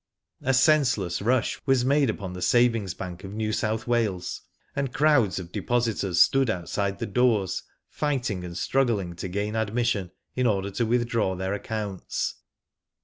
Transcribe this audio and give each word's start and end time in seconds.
A 0.41 0.51
senseless 0.55 1.21
rush 1.21 1.61
was 1.67 1.83
mad^ 1.85 2.09
upon 2.09 2.33
the 2.33 2.41
Savings 2.41 2.95
Bank 2.95 3.23
of 3.23 3.35
New 3.35 3.53
South 3.53 3.85
Wales, 3.85 4.41
and 4.75 4.91
crowds 4.91 5.37
of 5.37 5.51
de 5.51 5.61
positors 5.61 6.15
stood 6.15 6.49
outside 6.49 6.97
the 6.97 7.05
doors, 7.05 7.61
fighting 7.87 8.43
and 8.43 8.57
struggling 8.57 9.13
to 9.17 9.27
gain 9.27 9.55
admission, 9.55 10.09
in 10.35 10.47
order 10.47 10.71
to 10.71 10.87
with 10.87 11.07
draw 11.07 11.35
their 11.35 11.53
accounts. 11.53 12.33